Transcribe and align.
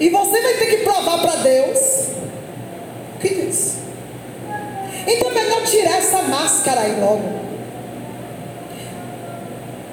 E 0.00 0.08
você 0.08 0.40
vai 0.40 0.54
ter 0.54 0.66
que 0.66 0.76
provar 0.78 1.20
para 1.20 1.36
Deus 1.36 2.08
o 3.14 3.18
que 3.20 3.28
diz. 3.28 3.76
Então 5.06 5.30
é 5.30 5.34
melhor 5.34 5.62
tirar 5.64 5.98
essa 5.98 6.22
máscara 6.22 6.80
aí 6.80 7.00
logo. 7.00 7.44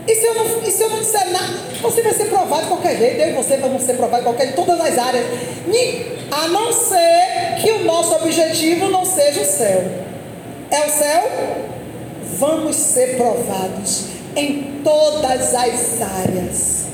E 0.07 0.15
se, 0.15 0.25
eu 0.25 0.33
não, 0.33 0.63
e 0.63 0.71
se 0.71 0.81
eu 0.81 0.89
não 0.89 0.99
disser 0.99 1.31
nada, 1.31 1.53
você 1.81 2.01
vai 2.01 2.13
ser 2.13 2.25
provado 2.25 2.63
de 2.63 2.67
qualquer 2.69 2.97
jeito, 2.97 3.21
eu 3.21 3.29
e 3.29 3.33
você 3.33 3.57
vamos 3.57 3.83
ser 3.83 3.93
provados 3.93 4.25
de 4.25 4.31
qualquer 4.31 4.47
jeito, 4.47 4.59
em 4.59 4.65
todas 4.65 4.81
as 4.81 4.97
áreas. 4.97 5.25
A 6.31 6.47
não 6.47 6.73
ser 6.73 7.61
que 7.61 7.71
o 7.71 7.83
nosso 7.83 8.15
objetivo 8.15 8.89
não 8.89 9.05
seja 9.05 9.41
o 9.41 9.45
céu. 9.45 9.83
É 10.71 10.85
o 10.85 10.89
céu? 10.89 11.23
Vamos 12.39 12.75
ser 12.75 13.17
provados 13.17 14.05
em 14.35 14.81
todas 14.83 15.53
as 15.53 16.01
áreas. 16.01 16.90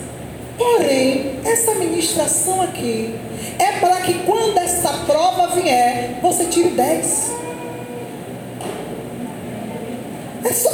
Porém, 0.57 1.39
essa 1.45 1.75
ministração 1.75 2.61
aqui 2.61 3.13
é 3.59 3.79
para 3.79 4.01
que 4.01 4.13
quando 4.25 4.57
essa 4.57 4.91
prova 5.05 5.55
vier, 5.55 6.19
você 6.21 6.45
tire 6.45 6.69
10. 6.69 7.31
É 10.43 10.53
só, 10.53 10.69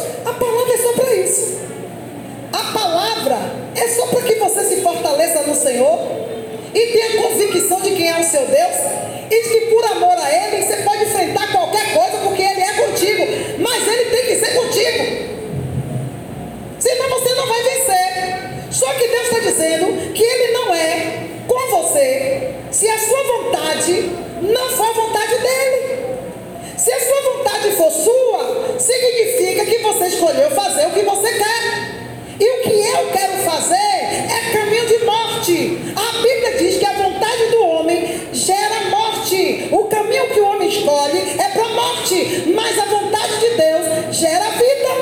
O 39.83 39.87
caminho 39.87 40.29
que 40.29 40.39
o 40.39 40.45
homem 40.45 40.69
escolhe 40.69 41.19
é 41.37 41.49
para 41.49 41.65
a 41.65 41.69
morte. 41.73 42.43
Mas 42.55 42.79
a 42.79 42.85
vontade 42.85 43.37
de 43.37 43.49
Deus 43.49 44.15
gera 44.15 44.49
vida. 44.51 44.93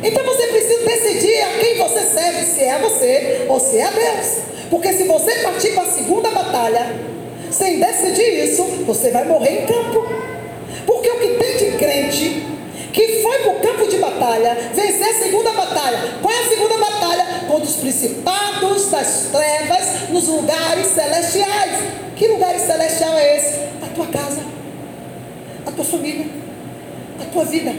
Então 0.00 0.24
você 0.24 0.46
precisa 0.46 0.84
decidir 0.84 1.42
a 1.42 1.58
quem 1.58 1.76
você 1.76 2.00
serve, 2.02 2.44
se 2.44 2.62
é 2.62 2.78
você 2.78 3.46
ou 3.48 3.58
se 3.58 3.78
é 3.78 3.90
Deus. 3.90 4.36
Porque 4.70 4.92
se 4.92 5.04
você 5.04 5.34
partir 5.40 5.72
para 5.72 5.82
a 5.82 5.86
segunda 5.86 6.30
batalha, 6.30 6.94
sem 7.50 7.80
decidir 7.80 8.44
isso, 8.44 8.62
você 8.86 9.10
vai 9.10 9.24
morrer 9.24 9.62
em 9.62 9.66
campo. 9.66 10.06
Porque 10.86 11.10
o 11.10 11.18
que 11.18 11.28
tem 11.30 11.56
de 11.56 11.78
crente 11.78 12.46
que 12.92 13.22
foi 13.22 13.38
para 13.38 13.52
o 13.52 13.60
campo 13.60 13.88
de 13.88 13.96
batalha 13.98 14.56
vencer 14.72 15.08
a 15.08 15.14
segunda 15.14 15.50
batalha. 15.50 16.14
Qual 16.22 16.32
é 16.32 16.38
a 16.38 16.48
segunda 16.48 16.78
batalha? 16.78 17.26
Contra 17.48 17.64
os 17.64 17.76
principados 17.76 18.88
das 18.88 19.26
trevas 19.32 20.10
nos 20.10 20.28
lugares 20.28 20.86
celestiais. 20.86 22.07
Que 22.18 22.26
lugares 22.26 22.62
celestial 22.62 23.16
é 23.16 23.36
esse? 23.36 23.60
A 23.80 23.86
tua 23.94 24.06
casa, 24.08 24.40
a 25.64 25.70
tua 25.70 25.84
família, 25.84 26.26
a 27.20 27.24
tua 27.32 27.44
vida, 27.44 27.72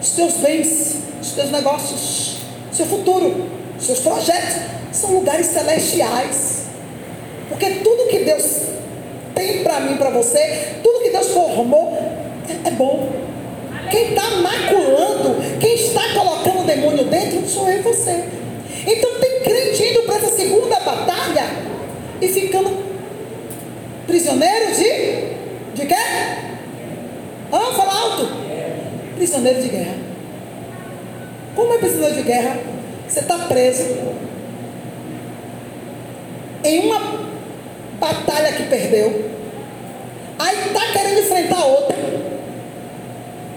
os 0.00 0.10
teus 0.12 0.32
bens, 0.38 0.96
os 1.20 1.32
teus 1.32 1.50
negócios, 1.50 2.38
seu 2.72 2.86
futuro, 2.86 3.46
seus 3.78 4.00
projetos. 4.00 4.76
São 4.92 5.12
lugares 5.12 5.48
celestiais. 5.48 6.68
Porque 7.50 7.68
tudo 7.84 8.08
que 8.08 8.20
Deus 8.20 8.62
tem 9.34 9.62
para 9.62 9.80
mim, 9.80 9.98
para 9.98 10.08
você, 10.08 10.76
tudo 10.82 11.02
que 11.02 11.10
Deus 11.10 11.28
formou 11.28 11.98
é, 12.48 12.68
é 12.68 12.70
bom. 12.70 13.10
Quem 13.90 14.08
está 14.08 14.30
maculando, 14.36 15.36
quem 15.60 15.74
está 15.74 16.00
colocando 16.14 16.62
o 16.62 16.64
demônio 16.64 17.04
dentro, 17.04 17.46
sou 17.46 17.68
eu 17.68 17.80
e 17.80 17.82
você. 17.82 18.24
Então 18.86 19.20
tem 19.20 19.40
crente 19.40 19.82
indo 19.82 20.02
para 20.04 20.16
essa 20.16 20.30
segunda 20.30 20.80
batalha 20.80 21.44
e 22.22 22.28
ficando 22.28 22.85
prisioneiro 24.06 24.72
de. 24.74 25.36
De 25.74 25.86
quê? 25.86 25.94
Ah, 27.52 27.72
fala 27.76 27.92
alto. 27.92 28.28
Prisioneiro 29.16 29.62
de 29.62 29.68
guerra. 29.68 29.94
Como 31.54 31.74
é 31.74 31.78
prisioneiro 31.78 32.14
de 32.14 32.22
guerra? 32.22 32.58
Você 33.08 33.20
está 33.20 33.38
preso 33.38 33.84
em 36.64 36.80
uma 36.80 37.00
batalha 37.98 38.52
que 38.52 38.64
perdeu. 38.64 39.30
Aí 40.38 40.56
está 40.66 40.92
querendo 40.92 41.20
enfrentar 41.20 41.64
outra 41.64 41.96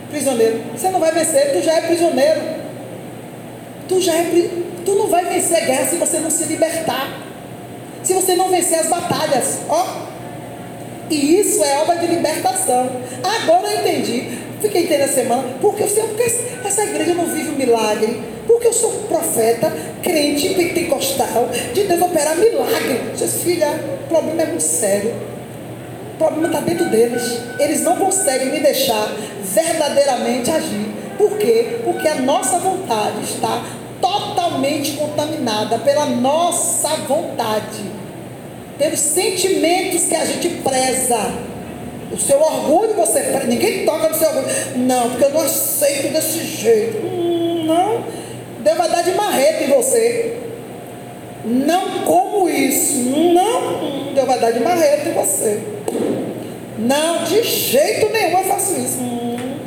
prisioneiro. 0.09 0.61
Você 0.75 0.89
não 0.89 0.99
vai 0.99 1.11
vencer, 1.11 1.53
tu 1.53 1.61
já 1.61 1.73
é 1.73 1.81
prisioneiro. 1.81 2.41
Tu 3.87 4.01
já 4.01 4.13
é 4.13 4.49
tu 4.85 4.95
não 4.95 5.07
vai 5.07 5.25
vencer 5.25 5.57
a 5.57 5.65
guerra 5.65 5.87
se 5.87 5.95
você 5.95 6.19
não 6.19 6.29
se 6.29 6.43
libertar. 6.45 7.21
Se 8.03 8.13
você 8.13 8.35
não 8.35 8.49
vencer 8.49 8.79
as 8.79 8.87
batalhas, 8.87 9.59
ó. 9.69 10.08
E 11.09 11.39
isso 11.39 11.63
é 11.63 11.79
obra 11.79 11.95
de 11.95 12.07
libertação. 12.07 12.89
Agora 13.23 13.67
eu 13.71 13.79
entendi. 13.79 14.37
Fiquei 14.61 14.83
entendendo 14.83 15.09
a 15.09 15.13
semana, 15.13 15.43
porque 15.61 15.83
eu 15.83 15.87
sei, 15.87 16.03
porque 16.03 16.23
essa 16.23 16.83
igreja 16.83 17.13
não 17.13 17.25
vive 17.25 17.49
um 17.49 17.55
milagre. 17.55 18.21
Porque 18.45 18.67
eu 18.67 18.73
sou 18.73 18.91
profeta, 19.07 19.71
crente, 20.01 20.49
pentecostal, 20.55 21.49
de 21.73 21.83
Deus 21.83 22.01
operar 22.01 22.35
milagre. 22.35 22.99
Disse, 23.15 23.39
filha, 23.39 23.69
o 24.03 24.07
problema 24.09 24.41
é 24.41 24.45
muito 24.47 24.63
sério. 24.63 25.13
O 26.15 26.17
problema 26.17 26.47
está 26.47 26.59
dentro 26.59 26.89
deles. 26.89 27.39
Eles 27.59 27.81
não 27.83 27.95
conseguem 27.95 28.51
me 28.51 28.59
deixar 28.59 29.13
verdadeiramente 29.43 30.51
agir. 30.51 30.87
Por 31.17 31.37
quê? 31.37 31.79
Porque 31.83 32.07
a 32.07 32.15
nossa 32.15 32.59
vontade 32.59 33.23
está 33.23 33.63
totalmente 34.01 34.93
contaminada 34.93 35.77
pela 35.79 36.05
nossa 36.05 36.89
vontade, 37.07 37.83
pelos 38.79 38.99
sentimentos 38.99 40.05
que 40.05 40.15
a 40.15 40.25
gente 40.25 40.49
preza. 40.63 41.19
O 42.11 42.17
seu 42.17 42.41
orgulho 42.41 42.95
você 42.95 43.19
preza, 43.19 43.45
ninguém 43.45 43.85
toca 43.85 44.09
no 44.09 44.15
seu 44.15 44.29
orgulho. 44.29 44.47
Não, 44.77 45.09
porque 45.11 45.25
eu 45.25 45.29
não 45.29 45.41
aceito 45.41 46.11
desse 46.11 46.39
jeito. 46.43 46.97
Hum, 47.05 47.65
não, 47.67 48.03
Deus 48.61 48.77
vai 48.77 48.89
dar 48.89 49.03
de 49.03 49.11
marreta 49.11 49.65
em 49.65 49.67
você. 49.67 50.37
Não 51.45 51.99
como 52.05 52.49
isso. 52.49 52.95
Não, 52.95 54.13
Deus 54.15 54.25
vai 54.25 54.39
dar 54.39 54.51
de 54.51 54.59
marreta 54.61 55.09
em 55.09 55.13
você. 55.13 55.59
Não, 56.79 57.25
de 57.25 57.43
jeito 57.43 58.09
nenhum 58.09 58.39
eu 58.39 58.45
faço 58.45 58.79
isso. 58.79 58.99
Hum, 58.99 59.57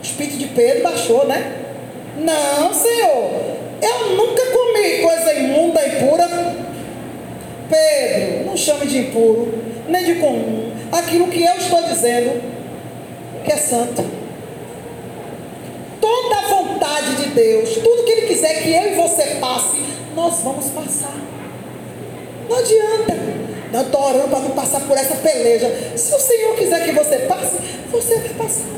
o 0.00 0.02
espírito 0.02 0.38
de 0.38 0.46
Pedro 0.46 0.82
baixou, 0.82 1.26
né? 1.26 1.52
Não, 2.18 2.72
Senhor. 2.72 3.30
Eu 3.80 4.16
nunca 4.16 4.42
comi 4.46 5.02
coisa 5.02 5.34
imunda, 5.34 5.86
impura. 5.86 6.43
Pedro, 7.74 8.46
não 8.46 8.56
chame 8.56 8.86
de 8.86 8.98
impuro, 8.98 9.52
nem 9.88 10.04
de 10.04 10.14
comum. 10.16 10.72
Aquilo 10.92 11.26
que 11.26 11.42
eu 11.42 11.56
estou 11.56 11.82
dizendo, 11.82 12.40
que 13.44 13.52
é 13.52 13.56
santo. 13.56 14.04
Toda 16.00 16.36
a 16.36 16.42
vontade 16.42 17.16
de 17.16 17.30
Deus, 17.30 17.74
tudo 17.74 18.04
que 18.04 18.12
Ele 18.12 18.26
quiser 18.28 18.62
que 18.62 18.72
eu 18.72 18.92
e 18.92 18.94
você 18.94 19.24
passe, 19.40 19.78
nós 20.14 20.40
vamos 20.40 20.66
passar. 20.66 21.16
Não 22.48 22.56
adianta. 22.56 23.14
Não 23.72 23.80
estou 23.82 24.04
orando 24.04 24.28
para 24.28 24.38
não 24.38 24.50
passar 24.50 24.80
por 24.82 24.96
essa 24.96 25.16
peleja. 25.16 25.68
Se 25.96 26.14
o 26.14 26.20
Senhor 26.20 26.54
quiser 26.54 26.84
que 26.84 26.92
você 26.92 27.18
passe, 27.20 27.56
você 27.90 28.18
vai 28.18 28.28
passar. 28.34 28.68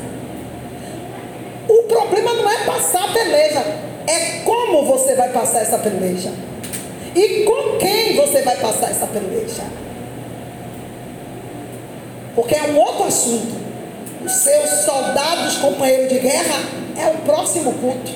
O 1.67 1.83
problema 1.83 2.33
não 2.33 2.49
é 2.49 2.63
passar 2.65 3.03
a 3.03 3.13
peleja, 3.13 3.59
é 4.07 4.39
como 4.43 4.85
você 4.85 5.13
vai 5.13 5.29
passar 5.29 5.61
essa 5.61 5.77
peleja. 5.77 6.31
E 7.17 7.45
com 7.45 7.79
quem 7.79 8.15
você 8.15 8.43
vai 8.43 8.55
passar 8.57 8.91
essa 8.91 9.07
peleja. 9.07 9.63
Porque 12.35 12.53
é 12.53 12.61
um 12.61 12.77
outro 12.77 13.05
assunto. 13.05 13.55
Os 14.23 14.31
seus 14.31 14.69
soldados, 14.85 15.57
companheiros 15.57 16.09
de 16.09 16.19
guerra, 16.19 16.61
é 16.95 17.07
o 17.07 17.17
próximo 17.25 17.73
culto. 17.73 18.11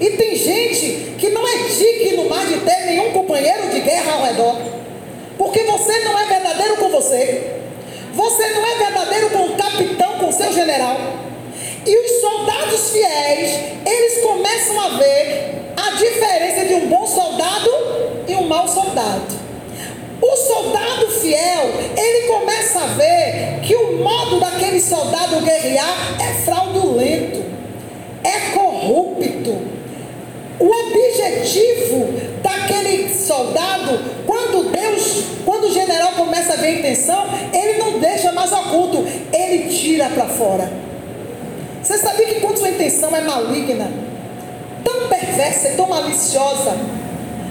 E 0.00 0.10
tem 0.10 0.34
gente 0.34 1.14
que 1.18 1.28
não 1.28 1.46
é 1.46 1.58
digno 1.58 2.26
mais 2.26 2.48
de 2.48 2.60
ter 2.60 2.86
nenhum 2.86 3.12
companheiro 3.12 3.68
de 3.68 3.80
guerra 3.80 4.14
ao 4.14 4.24
redor. 4.24 4.56
Porque 5.36 5.62
você 5.64 5.98
não 6.04 6.18
é 6.18 6.24
verdadeiro 6.24 6.76
com 6.78 6.88
você. 6.88 7.52
Você 8.14 8.48
não 8.48 8.66
é 8.66 8.76
verdadeiro 8.76 9.28
com 9.28 9.44
o 9.44 9.56
capitão, 9.56 10.18
com 10.20 10.28
o 10.30 10.32
seu 10.32 10.50
general. 10.54 10.96
E 11.84 11.96
os 11.98 12.20
soldados 12.22 12.90
fiéis, 12.92 13.50
eles 13.84 14.22
começam 14.22 14.80
a 14.80 14.88
ver 14.96 15.53
diferença 15.94 16.64
de 16.66 16.74
um 16.74 16.88
bom 16.88 17.06
soldado 17.06 17.70
e 18.28 18.34
um 18.34 18.46
mau 18.46 18.66
soldado. 18.68 19.44
O 20.20 20.36
soldado 20.36 21.08
fiel, 21.10 21.70
ele 21.96 22.26
começa 22.28 22.80
a 22.80 22.86
ver 22.86 23.60
que 23.62 23.74
o 23.74 23.98
modo 23.98 24.40
daquele 24.40 24.80
soldado 24.80 25.40
guerrear 25.40 26.16
é 26.20 26.34
fraudulento, 26.44 27.44
é 28.22 28.52
corrupto. 28.54 29.74
O 30.58 30.70
objetivo 30.70 32.08
daquele 32.42 33.12
soldado, 33.12 34.00
quando 34.24 34.74
e 36.64 36.66
a 36.66 36.70
intenção, 36.70 37.24
ele 37.52 37.78
não 37.78 37.98
deixa 37.98 38.32
mais 38.32 38.50
oculto, 38.52 39.04
ele 39.32 39.68
tira 39.68 40.08
para 40.08 40.26
fora. 40.26 40.70
Você 41.82 41.98
sabia 41.98 42.26
que 42.26 42.40
quando 42.40 42.58
sua 42.58 42.70
intenção 42.70 43.14
é 43.14 43.20
maligna, 43.20 43.90
perversa 45.34 45.68
e 45.70 45.76
tão 45.76 45.88
maliciosa, 45.88 46.76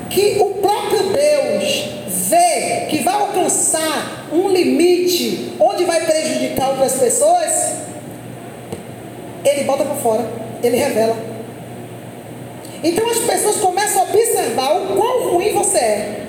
que 0.10 0.38
o 0.40 0.56
próprio 0.56 1.04
Deus 1.04 1.90
vê 2.08 2.86
que 2.90 3.04
vai 3.04 3.14
alcançar 3.14 4.28
um 4.32 4.48
limite 4.50 5.54
onde 5.60 5.84
vai 5.84 6.06
prejudicar 6.06 6.70
outras 6.70 6.94
pessoas, 6.94 7.74
ele 9.44 9.64
bota 9.66 9.84
para 9.84 9.96
fora, 9.96 10.26
ele 10.64 10.78
revela. 10.78 11.16
Então 12.84 13.10
as 13.10 13.20
pessoas 13.20 13.58
começam 13.58 14.02
a 14.02 14.06
observar 14.06 14.76
o 14.76 14.96
quão 14.96 15.34
ruim 15.34 15.54
você 15.54 15.78
é. 15.78 16.20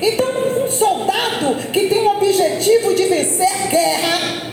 Então, 0.00 0.26
um 0.64 0.70
soldado 0.70 1.56
que 1.72 1.88
tem 1.88 1.98
o 1.98 2.16
objetivo 2.16 2.94
de 2.94 3.04
vencer 3.04 3.48
a 3.48 3.66
guerra, 3.66 4.52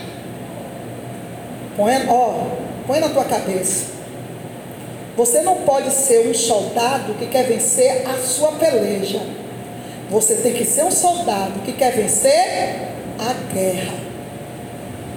põe, 1.76 1.92
ó, 2.08 2.46
põe 2.86 3.00
na 3.00 3.08
tua 3.10 3.24
cabeça. 3.24 3.95
Você 5.16 5.40
não 5.40 5.56
pode 5.62 5.90
ser 5.90 6.28
um 6.28 6.34
soldado 6.34 7.14
que 7.14 7.26
quer 7.26 7.44
vencer 7.44 8.06
a 8.06 8.18
sua 8.18 8.52
peleja. 8.52 9.20
Você 10.10 10.34
tem 10.36 10.52
que 10.52 10.64
ser 10.64 10.84
um 10.84 10.90
soldado 10.90 11.60
que 11.64 11.72
quer 11.72 11.92
vencer 11.92 12.90
a 13.18 13.32
guerra. 13.52 13.94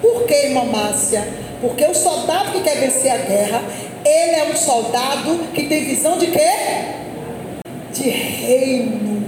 Por 0.01 0.24
que, 0.24 0.34
irmã 0.34 0.63
Márcia? 0.63 1.28
Porque 1.60 1.84
o 1.86 1.94
soldado 1.94 2.54
que 2.54 2.62
quer 2.62 2.78
vencer 2.78 3.12
a 3.12 3.18
guerra, 3.18 3.62
ele 4.06 4.36
é 4.36 4.48
um 4.50 4.56
soldado 4.56 5.40
que 5.54 5.68
tem 5.68 5.84
visão 5.84 6.18
de 6.18 6.28
quê? 6.28 6.50
De 7.92 8.10
reino. 8.10 9.28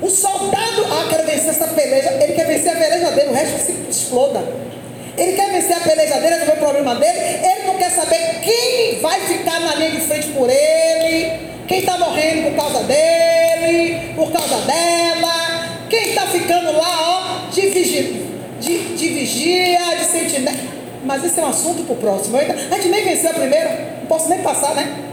O 0.00 0.08
soldado, 0.08 0.84
ah, 0.88 1.06
quero 1.10 1.26
vencer 1.26 1.48
essa 1.48 1.66
peleja, 1.66 2.10
ele 2.22 2.34
quer 2.34 2.46
vencer 2.46 2.72
a 2.72 2.76
peleja 2.76 3.10
dele, 3.10 3.30
o 3.30 3.32
resto 3.32 3.58
se 3.58 3.72
exploda. 3.90 4.63
Ele 5.16 5.32
quer 5.32 5.52
vencer 5.52 5.76
a 5.76 5.80
peleja 5.80 6.14
dele, 6.14 6.34
resolver 6.34 6.52
o 6.52 6.56
problema 6.56 6.94
dele, 6.96 7.18
ele 7.18 7.66
não 7.66 7.76
quer 7.76 7.90
saber 7.90 8.40
quem 8.42 8.98
vai 9.00 9.20
ficar 9.20 9.60
na 9.60 9.74
linha 9.76 9.92
de 9.92 10.00
frente 10.00 10.28
por 10.28 10.50
ele, 10.50 11.32
quem 11.68 11.78
está 11.78 11.96
morrendo 11.96 12.50
por 12.50 12.56
causa 12.56 12.82
dele, 12.84 14.12
por 14.16 14.32
causa 14.32 14.56
dela, 14.62 15.68
quem 15.88 16.08
está 16.08 16.22
ficando 16.26 16.72
lá, 16.72 17.46
ó, 17.46 17.50
de 17.50 17.60
vigia, 17.68 18.02
de, 18.60 18.78
de 18.96 19.08
vigia, 19.08 19.96
de 19.98 20.04
sentinela. 20.04 20.74
Mas 21.04 21.22
esse 21.24 21.38
é 21.38 21.44
um 21.44 21.48
assunto 21.48 21.84
para 21.84 21.94
o 21.94 21.96
próximo. 21.96 22.36
Ainda, 22.36 22.54
a 22.54 22.76
gente 22.76 22.88
nem 22.88 23.04
venceu 23.04 23.30
a 23.30 23.34
primeira, 23.34 23.98
não 24.00 24.06
posso 24.06 24.28
nem 24.28 24.40
passar, 24.40 24.74
né? 24.74 25.04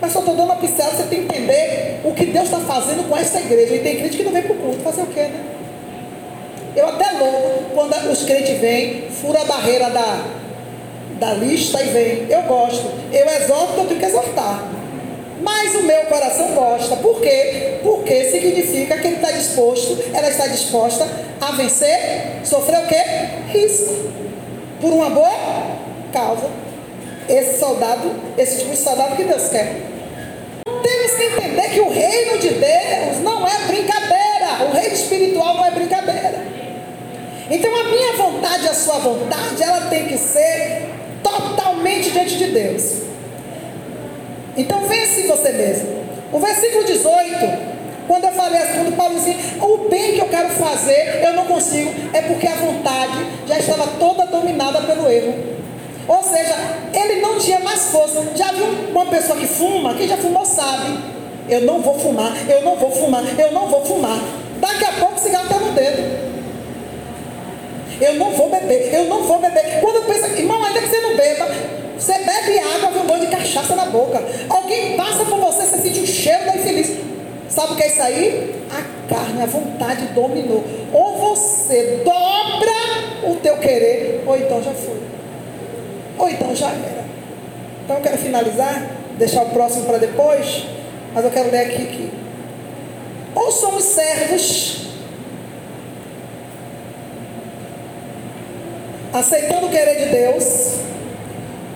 Mas 0.00 0.12
só 0.12 0.20
estou 0.20 0.34
dando 0.34 0.46
uma 0.46 0.56
pincela 0.56 0.90
para 0.90 1.04
você 1.04 1.14
entender 1.16 2.00
o 2.04 2.12
que 2.12 2.26
Deus 2.26 2.44
está 2.44 2.60
fazendo 2.60 3.08
com 3.08 3.16
essa 3.16 3.40
igreja. 3.40 3.74
E 3.74 3.78
tem 3.80 3.96
crente 3.96 4.16
que 4.16 4.22
não 4.22 4.32
vem 4.32 4.42
para 4.42 4.52
o 4.52 4.56
culto, 4.56 4.82
fazer 4.82 5.02
o 5.02 5.06
quê, 5.06 5.22
né? 5.22 5.44
Eu 6.76 6.88
até 6.88 7.12
louco 7.12 7.64
quando 7.74 7.94
os 8.10 8.22
crentes 8.24 8.60
vêm, 8.60 9.08
fura 9.10 9.40
a 9.40 9.44
barreira 9.46 9.88
da, 9.88 10.24
da 11.18 11.32
lista 11.32 11.82
e 11.82 11.86
vem. 11.86 12.26
Eu 12.28 12.42
gosto. 12.42 12.92
Eu 13.10 13.26
exorto 13.26 13.80
eu 13.80 13.86
tenho 13.86 13.98
que 13.98 14.04
exortar. 14.04 14.62
Mas 15.40 15.74
o 15.74 15.82
meu 15.82 16.02
coração 16.02 16.48
gosta. 16.52 16.96
Por 16.96 17.20
quê? 17.20 17.78
Porque 17.82 18.30
significa 18.30 18.98
que 18.98 19.06
ele 19.06 19.16
está 19.16 19.30
disposto, 19.30 19.98
ela 20.12 20.28
está 20.28 20.46
disposta 20.48 21.06
a 21.40 21.52
vencer, 21.52 22.40
sofrer 22.44 22.80
o 22.80 22.86
quê? 22.86 23.02
Risco. 23.52 24.10
Por 24.80 24.92
uma 24.92 25.08
boa 25.08 25.30
causa. 26.12 26.50
Esse 27.26 27.58
soldado, 27.58 28.12
esse 28.36 28.58
tipo 28.58 28.70
de 28.72 28.76
soldado 28.76 29.16
que 29.16 29.24
Deus 29.24 29.48
quer. 29.48 29.82
Temos 30.64 31.12
que 31.12 31.24
entender 31.24 31.70
que 31.70 31.80
o 31.80 31.90
reino 31.90 32.38
de 32.38 32.50
Deus 32.50 33.18
não 33.22 33.46
é 33.46 33.66
brincadeira. 33.66 34.64
O 34.68 34.72
reino 34.72 34.94
espiritual. 34.94 35.55
Então 37.50 37.74
a 37.74 37.84
minha 37.84 38.12
vontade, 38.14 38.68
a 38.68 38.74
sua 38.74 38.98
vontade, 38.98 39.62
ela 39.62 39.82
tem 39.82 40.06
que 40.06 40.18
ser 40.18 40.88
totalmente 41.22 42.10
diante 42.10 42.36
de 42.36 42.46
Deus. 42.46 43.02
Então 44.56 44.80
vence 44.86 45.26
você 45.26 45.52
mesmo. 45.52 46.04
O 46.32 46.38
versículo 46.38 46.84
18 46.84 47.76
quando 48.06 48.24
eu 48.24 48.32
falei 48.32 48.62
assim, 48.62 48.74
quando 48.74 48.96
Paulo 48.96 49.14
disse, 49.16 49.36
o 49.60 49.88
bem 49.88 50.14
que 50.14 50.20
eu 50.20 50.28
quero 50.28 50.48
fazer, 50.50 51.22
eu 51.24 51.32
não 51.32 51.44
consigo, 51.44 51.92
é 52.12 52.22
porque 52.22 52.46
a 52.46 52.54
vontade 52.54 53.26
já 53.48 53.58
estava 53.58 53.86
toda 53.98 54.26
dominada 54.26 54.80
pelo 54.82 55.10
erro. 55.10 55.34
Ou 56.06 56.22
seja, 56.22 56.54
ele 56.94 57.20
não 57.20 57.36
tinha 57.38 57.58
mais 57.60 57.88
força. 57.88 58.22
Já 58.36 58.52
viu 58.52 58.64
uma 58.92 59.06
pessoa 59.06 59.36
que 59.36 59.46
fuma? 59.46 59.94
Quem 59.94 60.06
já 60.06 60.16
fumou 60.16 60.44
sabe. 60.44 61.16
Eu 61.48 61.62
não 61.62 61.80
vou 61.80 61.98
fumar, 61.98 62.32
eu 62.48 62.62
não 62.62 62.76
vou 62.76 62.90
fumar, 62.92 63.24
eu 63.38 63.52
não 63.52 63.66
vou 63.68 63.84
fumar. 63.84 64.18
Daqui 64.60 64.84
a 64.84 64.92
pouco 64.92 65.14
o 65.14 65.18
cigarro 65.18 65.46
está 65.46 65.58
no 65.58 65.72
dedo. 65.72 66.25
Eu 68.00 68.14
não 68.14 68.30
vou 68.32 68.50
beber, 68.50 68.94
eu 68.94 69.04
não 69.06 69.22
vou 69.22 69.38
beber. 69.38 69.80
Quando 69.80 70.06
pensa, 70.06 70.28
irmão, 70.28 70.62
ainda 70.62 70.80
que 70.80 70.88
você 70.88 71.00
não 71.00 71.16
beba, 71.16 71.48
você 71.98 72.12
bebe 72.12 72.58
água, 72.58 72.90
vem 72.90 73.02
um 73.02 73.06
monte 73.06 73.20
de 73.20 73.26
cachaça 73.28 73.74
na 73.74 73.86
boca. 73.86 74.22
Alguém 74.50 74.96
passa 74.96 75.24
por 75.24 75.38
você, 75.38 75.62
você 75.62 75.78
sente 75.78 76.00
o 76.00 76.06
cheiro 76.06 76.44
da 76.44 76.56
infeliz. 76.56 76.92
Sabe 77.48 77.72
o 77.72 77.76
que 77.76 77.82
é 77.82 77.86
isso 77.86 78.02
aí? 78.02 78.54
A 78.70 79.14
carne, 79.14 79.42
a 79.42 79.46
vontade 79.46 80.06
dominou. 80.08 80.64
Ou 80.92 81.16
você 81.18 82.02
dobra 82.04 83.30
o 83.30 83.36
teu 83.36 83.56
querer, 83.58 84.22
ou 84.26 84.36
então 84.36 84.62
já 84.62 84.72
foi. 84.72 85.00
Ou 86.18 86.28
então 86.28 86.54
já 86.54 86.68
era. 86.68 87.04
Então 87.84 87.96
eu 87.96 88.02
quero 88.02 88.18
finalizar, 88.18 88.90
deixar 89.16 89.42
o 89.42 89.50
próximo 89.50 89.86
para 89.86 89.98
depois, 89.98 90.66
mas 91.14 91.24
eu 91.24 91.30
quero 91.30 91.50
ler 91.50 91.60
aqui 91.60 91.86
que 91.86 92.10
ou 93.34 93.52
somos 93.52 93.84
servos 93.84 94.85
aceitando 99.18 99.66
o 99.66 99.70
querer 99.70 100.04
de 100.04 100.10
Deus, 100.10 100.74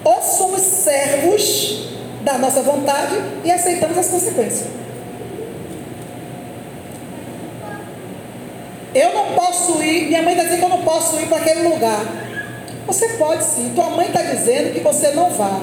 ou 0.05 0.23
somos 0.23 0.61
servos 0.61 1.91
da 2.23 2.39
nossa 2.39 2.63
vontade 2.63 3.17
e 3.45 3.51
aceitamos 3.51 3.97
as 3.97 4.09
consequências. 4.09 4.69
Eu 8.95 9.15
não 9.15 9.35
posso 9.35 9.83
ir, 9.83 10.09
minha 10.09 10.23
mãe 10.23 10.33
está 10.33 10.45
dizendo 10.45 10.59
que 10.59 10.65
eu 10.65 10.77
não 10.77 10.83
posso 10.83 11.21
ir 11.21 11.27
para 11.27 11.39
aquele 11.39 11.69
lugar. 11.69 12.05
Você 12.87 13.09
pode 13.11 13.45
sim, 13.45 13.73
tua 13.75 13.91
mãe 13.91 14.09
está 14.09 14.23
dizendo 14.23 14.73
que 14.73 14.81
você 14.81 15.11
não 15.13 15.31
vá. 15.31 15.61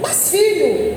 Mas 0.00 0.30
filho, 0.30 0.96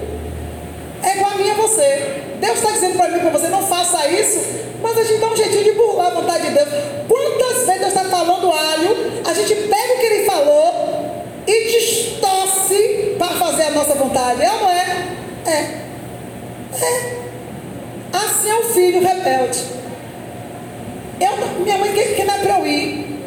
é 1.04 1.18
igual 1.18 1.31
a 1.31 1.36
mim 1.36 1.50
a 1.50 1.54
você. 1.56 2.24
Deus 2.40 2.60
está 2.60 2.71
dizendo 2.71 2.95
para 2.97 3.09
mim, 3.09 3.19
para 3.19 3.30
você, 3.31 3.47
não 3.50 3.62
faça 3.62 4.07
isso, 4.07 4.40
mas 4.81 4.97
a 4.97 5.04
gente 5.04 5.19
dá 5.19 5.28
um 5.28 5.35
jeitinho 5.35 5.64
de 5.66 5.71
burlar 5.73 6.07
a 6.07 6.09
vontade 6.12 6.47
de 6.47 6.54
Deus. 6.54 6.69
Quantas 7.07 7.66
vezes 7.66 7.81
Deus 7.81 7.94
está 7.94 8.04
falando 8.19 8.52
alho, 8.52 9.23
a 9.26 9.33
gente 9.33 9.56
pega 9.56 9.94
o 9.94 9.99
que 9.99 10.06
ele 10.06 10.26
falou 10.26 11.23
e 11.47 11.71
distorce 11.71 13.16
para 13.18 13.30
fazer 13.30 13.64
a 13.64 13.71
nossa 13.71 13.95
vontade. 13.95 14.42
É 14.42 14.52
ou 14.52 14.59
não 14.59 14.69
é? 14.69 15.07
É. 15.45 15.80
É. 16.81 17.19
Assim 18.11 18.49
é 18.49 18.56
o 18.56 18.64
filho 18.64 19.02
rebelde. 19.02 19.64
Eu, 21.19 21.64
minha 21.64 21.78
mãe 21.78 21.94
que, 21.94 22.16
que 22.16 22.23
não 22.23 22.33
é 22.33 22.38
para 22.40 22.59
eu 22.59 22.68
ir. 22.68 23.19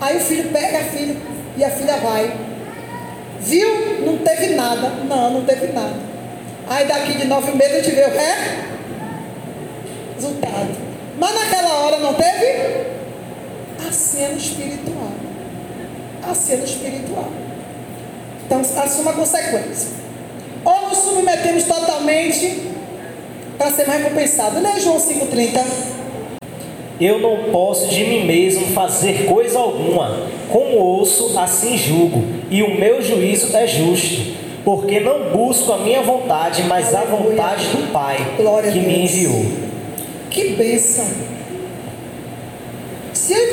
Aí 0.00 0.16
o 0.16 0.20
filho 0.20 0.50
pega 0.50 0.78
a 0.78 0.84
filha 0.84 1.16
e 1.56 1.64
a 1.64 1.70
filha 1.70 1.96
vai. 1.96 2.32
Viu? 3.40 4.04
Não 4.04 4.18
teve 4.18 4.54
nada. 4.54 4.88
Não, 5.08 5.30
não 5.30 5.44
teve 5.44 5.68
nada. 5.68 5.96
Aí 6.68 6.86
daqui 6.86 7.14
de 7.14 7.26
nove 7.26 7.52
meses 7.52 7.74
a 7.74 7.82
gente 7.82 7.94
vê 7.94 8.04
o 8.04 8.10
resultado. 10.14 10.76
Mas 11.18 11.34
naquela 11.34 11.72
hora 11.80 11.98
não 11.98 12.14
teve? 12.14 12.85
É 13.78 14.28
no 14.28 14.36
espiritual. 14.36 15.10
É 16.24 16.56
no 16.56 16.64
espiritual. 16.64 17.28
Então 18.46 18.60
assuma 18.60 19.10
a 19.10 19.14
consequência. 19.14 19.90
Ou 20.64 20.88
nos 20.88 20.98
submetemos 20.98 21.64
totalmente 21.64 22.62
para 23.58 23.70
ser 23.70 23.86
mais 23.86 24.02
recompensado. 24.02 24.60
Lê 24.60 24.80
João 24.80 24.98
5,30. 24.98 25.64
Eu 27.00 27.18
não 27.18 27.50
posso 27.52 27.88
de 27.88 28.04
mim 28.04 28.24
mesmo 28.24 28.66
fazer 28.68 29.26
coisa 29.26 29.58
alguma. 29.58 30.28
Como 30.50 30.76
ouço, 30.76 31.38
assim 31.38 31.76
julgo. 31.76 32.24
E 32.50 32.62
o 32.62 32.78
meu 32.78 33.02
juízo 33.02 33.54
é 33.56 33.66
justo 33.66 34.46
porque 34.66 34.98
não 34.98 35.30
busco 35.30 35.72
a 35.72 35.78
minha 35.78 36.02
vontade, 36.02 36.64
mas 36.64 36.92
a 36.92 37.04
vontade 37.04 37.68
do 37.68 37.92
Pai 37.92 38.16
Glória 38.36 38.72
que 38.72 38.80
me 38.80 39.04
enviou. 39.04 39.44
Que 40.28 40.48
bênção! 40.54 41.35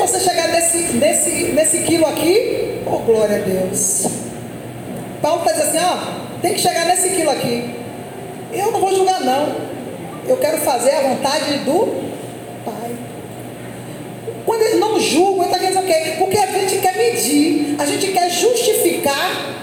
Você 0.03 0.19
chegar 0.19 0.49
nesse, 0.49 0.77
nesse, 0.97 1.29
nesse 1.53 1.77
quilo 1.83 2.05
aqui, 2.05 2.81
oh 2.85 2.97
glória 2.97 3.37
a 3.37 3.39
Deus. 3.39 4.05
Paulo 5.21 5.39
está 5.39 5.53
dizendo 5.53 5.69
assim, 5.69 5.79
ó, 5.79 6.41
tem 6.41 6.53
que 6.55 6.59
chegar 6.59 6.85
nesse 6.87 7.11
quilo 7.11 7.29
aqui. 7.29 7.73
Eu 8.51 8.73
não 8.73 8.81
vou 8.81 8.93
julgar 8.93 9.21
não. 9.21 9.55
Eu 10.27 10.35
quero 10.35 10.57
fazer 10.57 10.91
a 10.91 11.01
vontade 11.03 11.57
do 11.59 12.03
Pai. 12.65 12.97
Quando 14.45 14.61
ele 14.63 14.75
não 14.75 14.99
julga, 14.99 15.45
ele 15.45 15.53
está 15.53 15.57
dizendo 15.57 15.79
o 15.79 15.87
quê? 15.87 16.15
Porque 16.17 16.37
a 16.37 16.47
gente 16.47 16.79
quer 16.79 16.97
medir, 16.97 17.75
a 17.79 17.85
gente 17.85 18.07
quer 18.07 18.29
justificar 18.29 19.55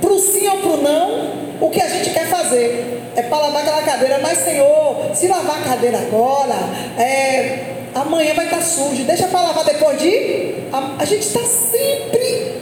para 0.00 0.12
o 0.12 0.18
sim 0.18 0.48
ou 0.48 0.56
para 0.58 0.70
o 0.70 0.82
não, 0.82 1.30
o 1.60 1.70
que 1.70 1.80
a 1.80 1.88
gente 1.88 2.10
quer 2.10 2.26
fazer. 2.26 3.02
É 3.14 3.22
para 3.22 3.38
lavar 3.38 3.62
aquela 3.62 3.82
cadeira, 3.82 4.18
mas 4.20 4.38
Senhor, 4.38 5.14
se 5.14 5.28
lavar 5.28 5.60
a 5.60 5.64
cadeira 5.64 5.98
agora, 5.98 6.56
é, 6.98 7.75
amanhã 8.00 8.34
vai 8.34 8.46
estar 8.46 8.62
sujo, 8.62 9.04
deixa 9.04 9.26
para 9.28 9.40
lavar 9.40 9.64
depois 9.64 10.00
de. 10.00 10.54
A, 10.72 10.96
a 10.98 11.04
gente 11.04 11.22
está 11.22 11.40
sempre 11.40 12.54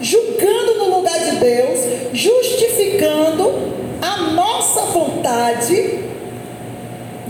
julgando 0.00 0.74
no 0.78 0.96
lugar 0.96 1.18
de 1.18 1.36
Deus, 1.36 1.80
justificando 2.12 3.52
a 4.00 4.16
nossa 4.32 4.80
vontade 4.86 6.00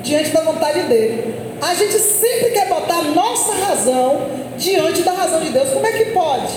diante 0.03 0.31
da 0.31 0.41
vontade 0.43 0.83
dele. 0.83 1.35
A 1.61 1.75
gente 1.75 1.99
sempre 1.99 2.51
quer 2.51 2.69
botar 2.69 2.99
a 2.99 3.03
nossa 3.03 3.55
razão 3.55 4.29
diante 4.57 5.03
da 5.03 5.13
razão 5.13 5.41
de 5.41 5.51
Deus. 5.51 5.71
Como 5.71 5.87
é 5.87 5.93
que 5.93 6.07
pode? 6.07 6.53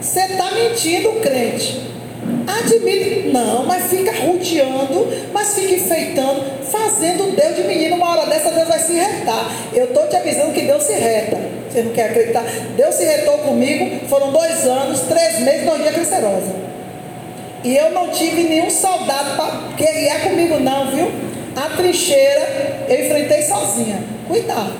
Você 0.00 0.20
está 0.20 0.50
mentindo, 0.50 1.12
crente. 1.20 1.80
Admite, 2.46 3.28
não, 3.28 3.64
mas 3.64 3.90
fica 3.90 4.12
rodeando, 4.12 5.08
mas 5.32 5.54
fica 5.54 5.74
enfeitando, 5.74 6.42
fazendo 6.70 7.34
Deus 7.36 7.56
de 7.56 7.62
menino. 7.64 7.96
Uma 7.96 8.10
hora 8.10 8.26
dessa, 8.26 8.50
Deus 8.50 8.68
vai 8.68 8.78
se 8.78 8.94
retar. 8.94 9.50
Eu 9.72 9.84
estou 9.84 10.06
te 10.06 10.16
avisando 10.16 10.52
que 10.52 10.62
Deus 10.62 10.82
se 10.82 10.92
reta. 10.94 11.36
Você 11.68 11.82
não 11.82 11.92
quer 11.92 12.10
acreditar? 12.10 12.44
Deus 12.76 12.94
se 12.94 13.04
retou 13.04 13.38
comigo, 13.38 14.06
foram 14.08 14.30
dois 14.30 14.64
anos, 14.64 15.00
três 15.00 15.40
meses, 15.40 15.66
dois 15.66 15.82
dias 15.82 15.94
cancerosa. 15.94 16.54
E 17.64 17.76
eu 17.76 17.90
não 17.90 18.10
tive 18.10 18.44
nenhum 18.44 18.70
soldado 18.70 19.36
para 19.36 19.74
guerrear 19.76 20.20
comigo, 20.20 20.60
não, 20.60 20.90
viu? 20.90 21.10
A 21.56 21.76
trincheira 21.76 22.86
eu 22.88 23.06
enfrentei 23.06 23.42
sozinha. 23.42 24.02
Cuidado. 24.28 24.74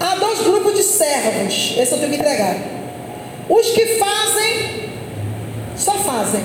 Há 0.00 0.14
dois 0.16 0.40
grupos 0.40 0.74
de 0.74 0.82
servos. 0.82 1.74
Esse 1.78 1.92
eu 1.92 1.98
tenho 1.98 2.10
que 2.10 2.16
entregar. 2.16 2.56
Os 3.48 3.70
que 3.70 3.98
fazem, 3.98 4.79
só 5.80 5.92
fazem. 5.92 6.42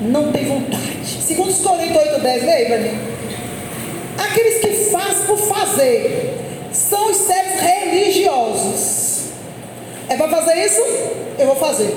Não 0.00 0.30
tem 0.30 0.44
vontade. 0.44 1.04
Segundo 1.04 1.50
os 1.50 1.58
Coríntios 1.58 1.96
8, 1.96 2.20
10, 2.20 2.44
leia 2.44 2.66
para 2.66 2.78
mim. 2.78 2.98
Aqueles 4.16 4.60
que 4.60 4.90
fazem 4.90 5.26
por 5.26 5.38
fazer 5.38 6.34
são 6.72 7.10
os 7.10 7.16
servos 7.16 7.60
religiosos. 7.60 9.30
É 10.08 10.16
para 10.16 10.28
fazer 10.28 10.64
isso? 10.64 10.80
Eu 11.38 11.46
vou 11.46 11.56
fazer. 11.56 11.92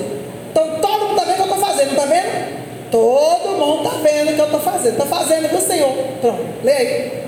Então 0.50 0.80
todo 0.80 1.08
mundo 1.08 1.20
está 1.20 1.24
vendo 1.24 1.32
o 1.32 1.36
que 1.36 1.40
eu 1.40 1.54
estou 1.54 1.58
fazendo, 1.58 1.90
está 1.90 2.04
vendo? 2.04 2.62
Todo 2.90 3.58
mundo 3.58 3.84
está 3.84 3.96
vendo 3.98 4.30
o 4.30 4.34
que 4.34 4.40
eu 4.40 4.44
estou 4.44 4.60
fazendo. 4.60 4.92
Estou 4.92 5.06
fazendo 5.06 5.48
do 5.50 5.60
Senhor. 5.60 5.92
Pronto, 6.20 6.44
leia 6.64 6.78
aí. 6.78 7.22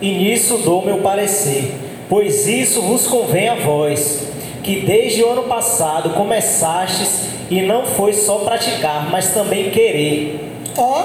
E 0.00 0.12
nisso 0.12 0.58
dou 0.58 0.84
meu 0.84 0.98
parecer, 0.98 1.74
pois 2.08 2.46
isso 2.46 2.82
vos 2.82 3.06
convém 3.06 3.48
a 3.48 3.54
vós, 3.54 4.20
que 4.62 4.80
desde 4.80 5.22
o 5.22 5.30
ano 5.30 5.44
passado 5.44 6.10
começastes 6.10 7.33
e 7.50 7.62
não 7.62 7.84
foi 7.84 8.12
só 8.12 8.38
praticar, 8.38 9.10
mas 9.10 9.32
também 9.32 9.70
querer. 9.70 10.40
Ó, 10.76 11.02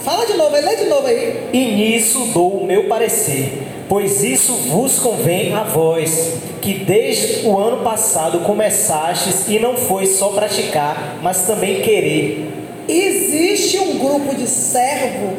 fala 0.00 0.26
de 0.26 0.34
novo, 0.34 0.54
lê 0.54 0.76
de 0.76 0.84
novo 0.84 1.06
aí. 1.06 1.48
E 1.52 1.64
nisso 1.64 2.26
dou 2.32 2.58
o 2.58 2.66
meu 2.66 2.88
parecer, 2.88 3.62
pois 3.88 4.22
isso 4.22 4.52
vos 4.52 4.98
convém 4.98 5.54
a 5.54 5.64
vós, 5.64 6.34
que 6.60 6.74
desde 6.74 7.46
o 7.46 7.58
ano 7.58 7.82
passado 7.82 8.40
começastes 8.40 9.48
e 9.48 9.58
não 9.58 9.76
foi 9.76 10.06
só 10.06 10.28
praticar, 10.28 11.18
mas 11.22 11.46
também 11.46 11.80
querer. 11.80 12.48
Existe 12.88 13.78
um 13.78 13.98
grupo 13.98 14.34
de 14.34 14.46
servo 14.46 15.36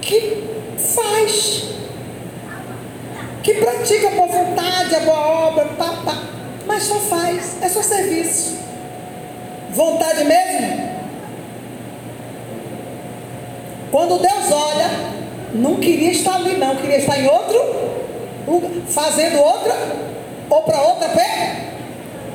que 0.00 0.44
faz, 0.76 1.64
que 3.42 3.54
pratica 3.54 4.10
boa 4.10 4.28
vontade, 4.28 4.94
a 4.94 5.00
boa 5.00 5.48
obra, 5.48 5.64
pá, 5.78 6.02
pá, 6.04 6.22
mas 6.66 6.82
só 6.82 6.96
faz, 6.96 7.56
é 7.62 7.68
só 7.68 7.82
serviço. 7.82 8.65
Vontade 9.76 10.24
mesmo? 10.24 10.96
Quando 13.90 14.18
Deus 14.22 14.50
olha, 14.50 14.90
não 15.52 15.76
queria 15.76 16.12
estar 16.12 16.36
ali, 16.36 16.56
não, 16.56 16.76
queria 16.76 16.96
estar 16.96 17.20
em 17.20 17.26
outro 17.26 17.62
lugar, 18.48 18.70
fazendo 18.88 19.38
outra, 19.38 19.74
ou 20.48 20.62
para 20.62 20.80
outra 20.80 21.10
pé. 21.10 21.56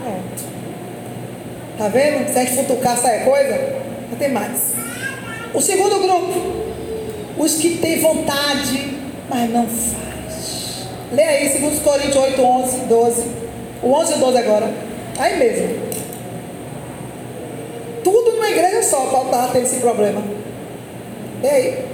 Pronto. 0.03 0.43
Tá 1.79 1.87
vendo? 1.87 2.31
Se 2.31 2.37
a 2.37 2.43
gente 2.43 2.57
futucar, 2.57 2.95
sai 2.95 3.23
coisa, 3.23 3.81
não 4.11 4.17
tem 4.19 4.29
mais. 4.29 4.73
O 5.51 5.59
segundo 5.59 5.99
grupo, 5.99 6.39
os 7.39 7.55
que 7.55 7.79
têm 7.79 8.01
vontade, 8.01 8.97
mas 9.27 9.49
não 9.49 9.65
faz. 9.65 10.85
Lê 11.11 11.23
aí, 11.23 11.59
2 11.59 11.79
Coríntios 11.79 12.15
8, 12.15 12.39
11, 12.39 12.77
12. 12.81 13.23
O 13.81 13.93
11 13.93 14.11
e 14.11 14.15
o 14.15 14.19
12 14.19 14.37
agora. 14.37 14.71
Aí 15.17 15.39
mesmo. 15.39 16.00
Numa 18.41 18.49
igreja 18.49 18.81
só, 18.81 19.01
Paulo 19.01 19.27
estava 19.27 19.53
tendo 19.53 19.65
esse 19.65 19.75
problema. 19.75 20.19
Lê 21.43 21.47
aí. 21.47 21.85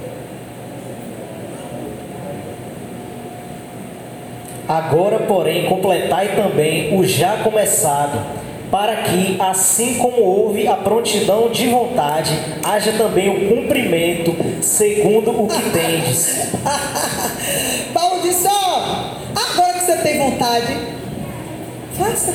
Agora, 4.66 5.18
porém, 5.18 5.66
completai 5.66 6.34
também 6.36 6.98
o 6.98 7.04
já 7.04 7.36
começado, 7.42 8.18
para 8.70 8.96
que, 8.96 9.36
assim 9.38 9.98
como 9.98 10.22
houve 10.22 10.66
a 10.66 10.76
prontidão 10.76 11.50
de 11.50 11.68
vontade, 11.68 12.32
haja 12.64 12.92
também 12.92 13.28
o 13.28 13.54
cumprimento 13.54 14.34
segundo 14.62 15.30
o 15.42 15.48
que 15.48 15.70
tendes. 15.70 16.48
Paulo 17.92 18.22
disse: 18.22 18.48
Ó, 18.48 19.14
agora 19.36 19.74
que 19.74 19.84
você 19.84 19.96
tem 19.98 20.18
vontade, 20.18 20.78
faça. 21.92 22.32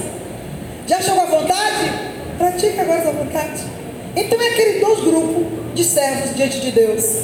Já 0.86 1.02
chegou 1.02 1.24
a 1.24 1.26
vontade? 1.26 1.92
Pratica 2.38 2.84
agora 2.84 3.00
essa 3.00 3.12
vontade. 3.12 3.83
Então 4.16 4.40
é 4.42 4.50
aqueles 4.50 4.82
dois 4.82 5.00
grupos 5.02 5.46
de 5.74 5.84
servos 5.84 6.36
diante 6.36 6.60
de 6.60 6.72
Deus: 6.72 7.24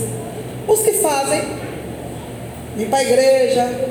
os 0.68 0.82
que 0.82 0.94
fazem, 0.94 1.42
vim 2.76 2.86
para 2.86 3.00
a 3.00 3.04
igreja, 3.04 3.90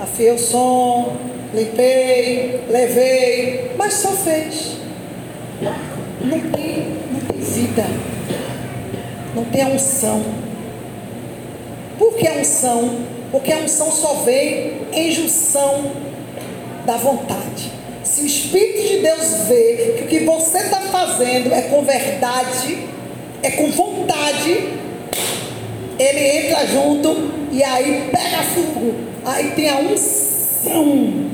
afiei 0.00 0.32
o 0.32 0.38
som, 0.38 1.16
limpei, 1.52 2.64
levei, 2.68 3.72
mas 3.76 3.94
só 3.94 4.10
fez. 4.12 4.76
Não 6.22 6.40
tem, 6.40 6.96
não 7.12 7.20
tem 7.20 7.40
vida. 7.40 7.84
Não 9.34 9.44
tem 9.44 9.62
a 9.62 9.68
unção. 9.68 10.22
Por 11.98 12.14
que 12.14 12.26
a 12.26 12.32
unção? 12.32 13.00
Porque 13.30 13.52
a 13.52 13.58
unção 13.58 13.92
só 13.92 14.14
vem 14.24 14.80
em 14.92 15.12
junção 15.12 15.92
da 16.86 16.96
vontade. 16.96 17.79
Se 18.10 18.22
o 18.22 18.26
Espírito 18.26 18.88
de 18.88 18.98
Deus 19.02 19.46
vê 19.46 19.94
que 19.96 20.02
o 20.02 20.06
que 20.08 20.24
você 20.24 20.58
está 20.58 20.80
fazendo 20.80 21.54
é 21.54 21.62
com 21.62 21.84
verdade, 21.84 22.88
é 23.40 23.52
com 23.52 23.70
vontade, 23.70 24.68
ele 25.96 26.38
entra 26.38 26.66
junto 26.66 27.30
e 27.52 27.62
aí 27.62 28.10
pega 28.10 28.42
fogo. 28.42 28.94
Aí 29.24 29.52
tem 29.52 29.68
a 29.68 29.76
unção. 29.76 31.30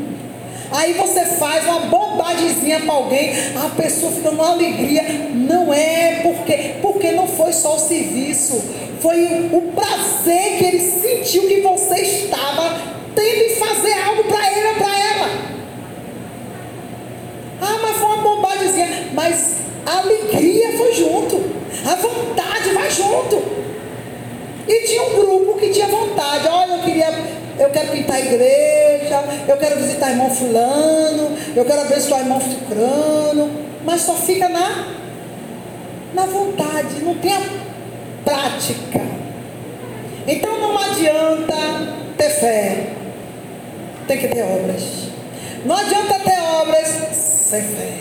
Aí 0.71 0.93
você 0.93 1.25
faz 1.25 1.65
uma 1.65 1.81
bobagemzinha 1.81 2.81
para 2.81 2.93
alguém, 2.93 3.33
a 3.57 3.71
pessoa 3.71 4.13
fica 4.13 4.31
numa 4.31 4.51
alegria. 4.51 5.03
Não 5.33 5.73
é 5.73 6.21
porque, 6.25 6.75
porque 6.83 7.11
não 7.13 7.27
foi 7.27 7.55
só 7.55 7.77
o 7.77 7.79
serviço, 7.79 8.63
foi 9.01 9.49
o, 9.51 9.73
prazer 9.75 10.59
que 10.59 10.65
ele 10.67 10.81
sentiu 10.81 11.49
que 11.49 11.63
você 11.63 12.03
estava 12.03 12.79
tendo 13.15 13.45
em 13.45 13.57
fazer 13.57 13.95
algo 13.95 14.25
para 14.25 14.53
ele 14.53 14.69
ou 14.69 14.75
para 14.75 14.99
ela. 14.99 15.57
Ah, 17.61 17.79
mas 17.83 17.97
foi 17.97 18.07
uma 18.07 18.17
bobagemzinha, 18.19 19.09
mas 19.13 19.57
a 19.87 19.99
alegria 19.99 20.77
foi 20.77 20.93
junto, 20.93 21.37
a 21.89 21.95
vontade 21.95 22.71
vai 22.75 22.91
junto. 22.91 23.41
E 24.67 24.81
tinha 24.85 25.03
um 25.05 25.15
grupo 25.15 25.59
que 25.59 25.69
tinha 25.69 25.87
vontade, 25.87 26.49
olha, 26.49 26.73
eu 26.73 26.83
queria, 26.83 27.09
eu 27.61 27.71
quero 27.71 27.93
pintar 27.93 28.17
a 28.17 28.21
igreja, 28.21 29.25
eu 29.47 29.57
quero 29.57 29.77
visitar 29.77 30.11
irmão 30.11 30.29
fulano, 30.29 31.37
eu 31.55 31.65
quero 31.65 31.83
abençoar 31.83 32.21
irmão 32.23 32.41
fulano, 32.41 33.49
mas 33.85 34.01
só 34.01 34.15
fica 34.15 34.49
na, 34.49 34.89
na 36.15 36.27
vontade, 36.27 37.01
não 37.01 37.15
tem 37.15 37.33
a 37.33 37.43
prática. 38.25 39.01
Então 40.27 40.59
não 40.59 40.77
adianta 40.77 41.55
ter 42.19 42.31
fé, 42.31 42.87
tem 44.09 44.19
que 44.19 44.27
ter 44.27 44.43
obras. 44.43 44.83
Não 45.65 45.77
adianta 45.77 46.19
ter 46.19 46.41
obras 46.61 46.89
sem 47.13 47.63
fé. 47.63 47.93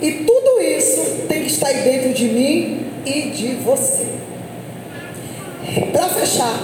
E 0.00 0.12
tudo 0.24 0.37
isso 0.78 1.26
tem 1.28 1.42
que 1.42 1.48
estar 1.48 1.68
aí 1.68 1.82
dentro 1.82 2.12
de 2.14 2.24
mim 2.28 2.86
e 3.04 3.22
de 3.30 3.54
você. 3.56 4.06
Para 5.92 6.08
fechar, 6.08 6.54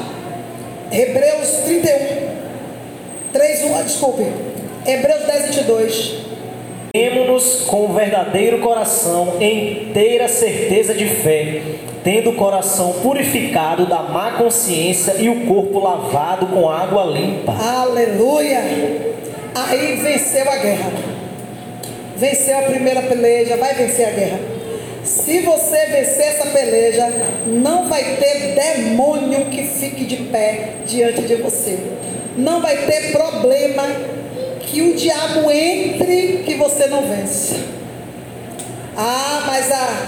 Hebreus 0.90 1.48
31, 1.64 1.88
3, 3.32 3.62
1, 3.64 3.82
desculpe, 3.84 4.22
Hebreus 4.86 5.24
10, 5.24 5.46
22. 5.46 6.24
Temos-nos 6.92 7.62
com 7.62 7.86
o 7.86 7.92
verdadeiro 7.92 8.60
coração, 8.60 9.34
inteira 9.40 10.28
certeza 10.28 10.94
de 10.94 11.06
fé, 11.06 11.60
tendo 12.04 12.30
o 12.30 12.36
coração 12.36 12.92
purificado 13.02 13.86
da 13.86 14.02
má 14.02 14.32
consciência 14.32 15.16
e 15.18 15.28
o 15.28 15.44
corpo 15.46 15.80
lavado 15.80 16.46
com 16.46 16.70
água 16.70 17.04
limpa. 17.04 17.52
Aleluia! 17.52 18.60
Aí 19.54 19.96
venceu 19.96 20.48
a 20.48 20.56
guerra. 20.56 21.13
Venceu 22.16 22.58
a 22.58 22.62
primeira 22.62 23.02
peleja, 23.02 23.56
vai 23.56 23.74
vencer 23.74 24.08
a 24.08 24.10
guerra. 24.10 24.40
Se 25.04 25.40
você 25.40 25.86
vencer 25.86 26.26
essa 26.28 26.46
peleja, 26.46 27.12
não 27.46 27.86
vai 27.88 28.16
ter 28.16 28.54
demônio 28.54 29.46
que 29.46 29.62
fique 29.64 30.04
de 30.04 30.16
pé 30.16 30.76
diante 30.86 31.22
de 31.22 31.34
você. 31.36 31.78
Não 32.36 32.62
vai 32.62 32.76
ter 32.86 33.12
problema 33.12 33.82
que 34.60 34.80
o 34.80 34.94
diabo 34.94 35.50
entre 35.50 36.42
que 36.44 36.54
você 36.54 36.86
não 36.86 37.02
vence. 37.06 37.54
Ah, 38.96 39.44
mas 39.46 39.70
a, 39.70 40.06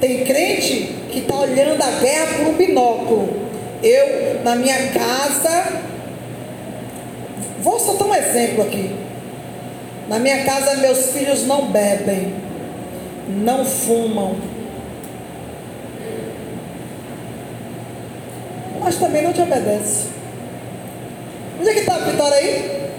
tem 0.00 0.24
crente 0.24 0.92
que 1.10 1.20
está 1.20 1.36
olhando 1.36 1.80
a 1.80 1.90
guerra 2.00 2.26
por 2.38 2.48
um 2.48 2.52
binóculo. 2.54 3.42
Eu, 3.82 4.40
na 4.42 4.56
minha 4.56 4.88
casa, 4.88 5.80
vou 7.60 7.78
soltar 7.78 8.08
um 8.08 8.14
exemplo 8.14 8.64
aqui. 8.64 8.90
Na 10.08 10.18
minha 10.18 10.44
casa, 10.44 10.76
meus 10.76 11.12
filhos 11.12 11.46
não 11.46 11.66
bebem, 11.66 12.34
não 13.28 13.64
fumam, 13.64 14.36
mas 18.80 18.96
também 18.96 19.22
não 19.22 19.32
te 19.32 19.40
obedece. 19.40 20.08
Onde 21.60 21.70
é 21.70 21.72
que 21.72 21.80
está 21.80 21.94
a 21.94 21.98
vitória 21.98 22.36
aí? 22.36 22.90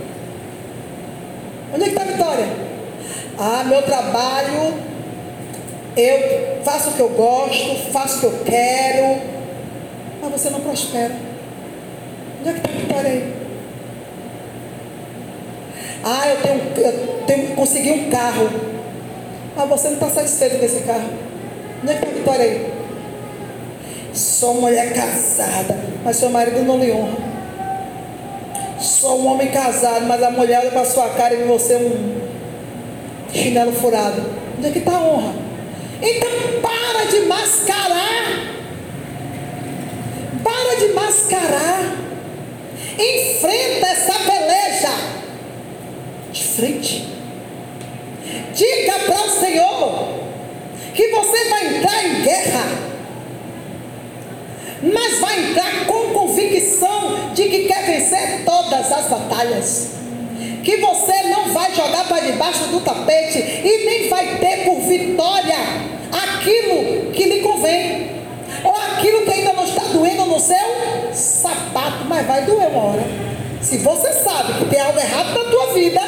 Onde 1.74 1.84
é 1.84 1.86
que 1.86 1.92
está 1.92 2.02
a 2.02 2.06
vitória? 2.06 2.48
Ah, 3.38 3.64
meu 3.66 3.82
trabalho, 3.82 4.74
eu 5.98 6.64
faço 6.64 6.92
o 6.92 6.94
que 6.94 7.00
eu 7.00 7.10
gosto, 7.10 7.92
faço 7.92 8.18
o 8.18 8.20
que 8.20 8.26
eu 8.26 8.44
quero, 8.46 9.22
mas 10.22 10.32
você 10.32 10.50
não 10.50 10.62
prospera. 10.62 11.16
Onde 12.40 12.50
é 12.50 12.54
que 12.54 12.60
está 12.60 12.70
a 12.70 12.74
vitória 12.74 13.10
aí? 13.10 13.33
Ah, 16.04 16.28
eu 16.28 16.42
tenho, 16.42 16.86
eu 16.86 17.24
tenho 17.26 17.56
consegui 17.56 17.92
um 17.92 18.10
carro. 18.10 18.50
Mas 19.56 19.70
você 19.70 19.88
não 19.88 19.94
está 19.94 20.10
satisfeito 20.10 20.60
com 20.60 20.66
esse 20.66 20.82
carro. 20.82 21.10
Onde 21.82 21.94
é 21.94 21.96
que 21.96 22.06
está 22.06 22.10
a 22.10 22.14
vitória 22.14 22.46
aí? 22.46 22.74
Sou 24.14 24.56
mulher 24.56 24.94
casada, 24.94 25.80
mas 26.04 26.18
seu 26.18 26.30
marido 26.30 26.62
não 26.64 26.78
lhe 26.78 26.92
honra. 26.92 27.18
Sou 28.80 29.22
um 29.22 29.28
homem 29.28 29.50
casado, 29.50 30.06
mas 30.06 30.22
a 30.22 30.30
mulher 30.30 30.60
olha 30.60 30.72
para 30.72 30.86
sua 30.86 31.10
cara 31.10 31.34
e 31.34 31.38
vê 31.38 31.44
você 31.46 31.76
um 31.78 32.22
chinelo 33.34 33.72
furado. 33.72 34.22
Onde 34.58 34.68
é 34.68 34.72
que 34.72 34.80
está 34.80 34.92
a 34.92 35.02
honra? 35.02 35.34
Então 36.02 36.30
para 36.62 37.06
de 37.06 37.20
mascarar. 37.28 38.44
Para 40.44 40.76
de 40.76 40.94
mascarar. 40.94 41.96
Enfrenta 43.00 43.88
essa 43.88 44.14
peleja 44.20 45.23
frente. 46.56 47.08
Diga 48.54 49.00
para 49.00 49.26
o 49.26 49.30
Senhor 49.30 50.08
que 50.94 51.08
você 51.08 51.50
vai 51.50 51.78
entrar 51.78 52.06
em 52.06 52.22
guerra 52.22 52.94
mas 54.92 55.20
vai 55.20 55.50
entrar 55.50 55.86
com 55.86 56.10
convicção 56.10 57.32
de 57.34 57.44
que 57.48 57.64
quer 57.66 57.86
vencer 57.86 58.44
todas 58.44 58.92
as 58.92 59.06
batalhas. 59.06 59.92
Que 60.64 60.78
você 60.78 61.24
não 61.24 61.54
vai 61.54 61.74
jogar 61.74 62.06
para 62.06 62.20
debaixo 62.20 62.68
do 62.68 62.82
tapete 62.82 63.40
e 63.40 63.86
nem 63.86 64.10
vai 64.10 64.38
ter 64.38 64.66
por 64.66 64.82
vitória 64.82 65.56
aquilo 66.12 67.12
que 67.12 67.24
lhe 67.26 67.40
convém, 67.42 68.12
ou 68.64 68.76
aquilo 68.76 69.22
que 69.24 69.32
ainda 69.32 69.54
não 69.54 69.64
está 69.64 69.84
doendo 69.84 70.26
no 70.26 70.40
seu 70.40 70.58
sapato, 71.14 72.06
mas 72.06 72.26
vai 72.26 72.44
doer 72.44 72.68
uma 72.68 72.92
hora. 72.92 73.04
Se 73.62 73.78
você 73.78 74.12
sabe 74.12 74.54
que 74.54 74.66
tem 74.66 74.80
algo 74.80 75.00
errado 75.00 75.34
na 75.34 75.50
tua 75.50 75.74
vida, 75.74 76.02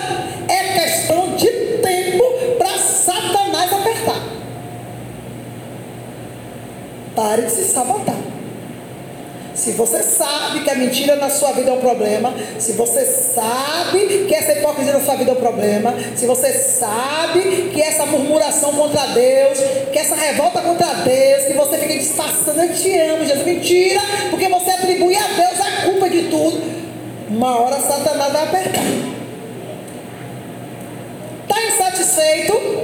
Pare 7.15 7.43
de 7.43 7.51
se 7.51 7.63
sabotar. 7.65 8.15
Se 9.55 9.72
você 9.72 10.03
sabe 10.03 10.65
que 10.65 10.69
a 10.69 10.75
mentira 10.75 11.15
na 11.15 11.29
sua 11.29 11.53
vida 11.53 11.72
é 11.72 11.74
um 11.74 11.79
problema, 11.79 12.33
se 12.59 12.74
você 12.74 13.05
sabe 13.05 14.25
que 14.27 14.35
essa 14.35 14.51
hipocrisia 14.51 14.92
na 14.92 15.00
sua 15.00 15.16
vida 15.16 15.31
é 15.31 15.33
um 15.33 15.37
problema, 15.37 15.96
se 16.13 16.25
você 16.27 16.51
sabe 16.51 17.70
que 17.74 17.81
essa 17.81 18.05
murmuração 18.05 18.74
contra 18.74 19.07
Deus, 19.07 19.57
que 19.94 19.98
essa 19.98 20.16
revolta 20.16 20.61
contra 20.61 20.87
Deus, 20.96 21.46
que 21.46 21.53
você 21.53 21.77
fica 21.77 21.94
disfarçando, 21.98 22.63
eu 22.63 22.74
te 22.74 23.00
amo, 23.00 23.25
Jesus, 23.25 23.46
mentira, 23.46 24.01
porque 24.29 24.50
você 24.50 24.72
atribui 24.72 25.16
a 25.16 25.27
Deus 25.27 25.61
a 25.61 25.85
culpa 25.85 26.09
de 26.09 26.24
tudo, 26.24 26.61
uma 27.29 27.57
hora 27.57 27.79
Satanás 27.79 28.33
vai 28.33 28.44
apertar. 28.44 28.83
Está 31.44 31.63
insatisfeito? 31.63 32.75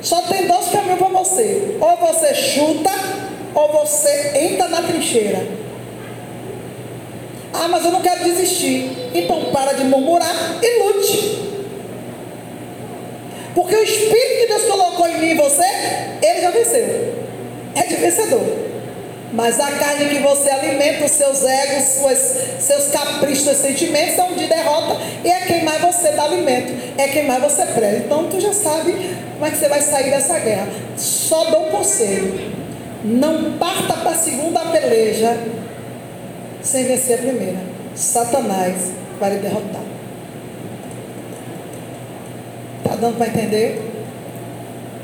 Só 0.00 0.22
tem 0.22 0.46
dois 0.46 0.68
caminhos 0.68 1.00
você. 1.36 1.76
Ou 1.80 1.96
você 1.96 2.34
chuta 2.34 2.90
ou 3.54 3.72
você 3.72 4.32
entra 4.34 4.68
na 4.68 4.82
trincheira. 4.82 5.46
Ah, 7.52 7.68
mas 7.68 7.84
eu 7.84 7.92
não 7.92 8.02
quero 8.02 8.24
desistir. 8.24 8.90
Então 9.14 9.46
para 9.52 9.72
de 9.72 9.84
murmurar 9.84 10.58
e 10.62 10.82
lute. 10.82 11.46
Porque 13.54 13.74
o 13.74 13.82
Espírito 13.82 14.40
que 14.40 14.46
Deus 14.48 14.62
colocou 14.64 15.06
em 15.08 15.18
mim 15.18 15.30
e 15.30 15.34
você, 15.34 15.64
ele 16.22 16.40
já 16.42 16.50
venceu. 16.50 17.14
É 17.74 17.82
de 17.82 17.96
vencedor. 17.96 18.66
Mas 19.32 19.58
a 19.58 19.70
carne 19.72 20.08
que 20.08 20.18
você 20.18 20.50
alimenta, 20.50 21.04
os 21.04 21.10
seus 21.10 21.44
egos, 21.44 21.84
suas, 21.84 22.36
seus 22.60 22.88
caprichos, 22.88 23.44
seus 23.44 23.56
sentimentos, 23.56 24.14
são 24.14 24.32
de 24.34 24.46
derrota. 24.46 24.98
E 25.24 25.30
é 25.30 25.40
quem 25.40 25.64
mais 25.64 25.82
você 25.82 26.10
dá 26.10 26.24
alimento. 26.24 26.72
É 26.98 27.08
quem 27.08 27.24
mais 27.24 27.42
você 27.42 27.64
prega. 27.66 27.98
Então 27.98 28.28
tu 28.28 28.40
já 28.40 28.52
sabe 28.52 28.94
como 29.36 29.46
é 29.46 29.50
que 29.50 29.58
você 29.58 29.68
vai 29.68 29.82
sair 29.82 30.10
dessa 30.10 30.38
guerra. 30.38 30.66
Só 30.96 31.44
dou 31.50 31.68
um 31.68 31.70
conselho. 31.70 32.56
Não 33.04 33.52
parta 33.58 33.92
para 33.94 34.12
a 34.12 34.14
segunda 34.14 34.60
peleja 34.60 35.36
sem 36.62 36.84
vencer 36.84 37.18
a 37.18 37.22
primeira. 37.22 37.58
Satanás 37.94 38.92
vai 39.20 39.34
lhe 39.34 39.40
derrotar. 39.40 39.82
Está 42.82 42.96
dando 42.96 43.18
para 43.18 43.28
entender? 43.28 43.78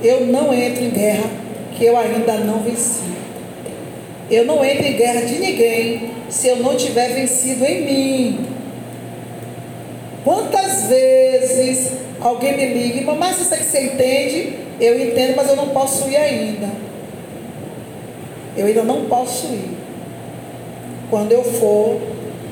Eu 0.03 0.27
não 0.27 0.53
entro 0.53 0.83
em 0.83 0.91
guerra 0.91 1.31
que 1.77 1.85
eu 1.85 1.97
ainda 1.97 2.39
não 2.39 2.61
venci. 2.61 3.03
Eu 4.31 4.47
não 4.47 4.65
entro 4.65 4.87
em 4.87 4.97
guerra 4.97 5.21
de 5.27 5.39
ninguém 5.39 6.11
se 6.31 6.49
eu 6.49 6.57
não 6.57 6.75
tiver 6.75 7.09
vencido 7.09 7.67
em 7.67 7.85
mim. 7.85 8.47
Quantas 10.25 10.85
vezes 10.85 11.93
alguém 12.23 12.57
me 12.57 12.67
liga, 12.67 13.15
mas 13.15 13.41
isso 13.41 13.55
você 13.55 13.85
entende? 13.85 14.57
Eu 14.81 14.99
entendo, 14.99 15.35
mas 15.37 15.49
eu 15.49 15.57
não 15.57 15.69
posso 15.69 16.09
ir 16.09 16.17
ainda. 16.17 16.71
Eu 18.57 18.67
ainda 18.67 18.83
não 18.83 19.07
posso 19.07 19.47
ir. 19.47 19.77
Quando 21.11 21.33
eu 21.33 21.45
for, 21.45 22.01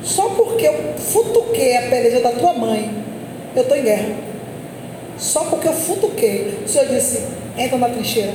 só 0.03 0.31
porque 0.31 0.67
eu 0.67 0.75
futuquei 0.99 1.77
a 1.77 1.83
peleja 1.83 2.21
da 2.21 2.33
tua 2.33 2.53
mãe, 2.53 2.91
eu 3.55 3.63
estou 3.63 3.77
em 3.77 3.83
guerra. 3.83 4.15
Só 5.17 5.45
porque 5.45 5.69
eu 5.69 5.73
futuquei. 5.73 6.59
O 6.65 6.69
Senhor 6.69 6.87
disse: 6.89 7.23
entra 7.57 7.79
na 7.79 7.89
trincheira. 7.89 8.33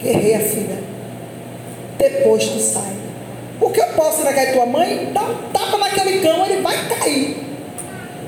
Guerreia, 0.00 0.40
filha. 0.40 0.78
Depois 1.98 2.46
tu 2.46 2.60
sai. 2.60 2.92
Porque 3.58 3.80
eu 3.80 3.86
posso 3.88 4.22
ir 4.22 4.52
tua 4.52 4.66
mãe, 4.66 5.10
dá 5.12 5.22
um 5.22 5.50
tapa 5.52 5.78
naquele 5.78 6.20
cão, 6.20 6.44
ele 6.44 6.60
vai 6.60 6.76
cair. 6.88 7.53